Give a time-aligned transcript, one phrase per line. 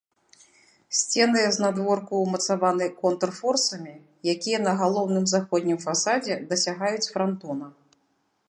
[0.99, 3.93] Сцены знадворку ўмацаваны контрфорсамі,
[4.35, 7.67] якія на галоўным заходнім фасадзе дасягаюць франтона.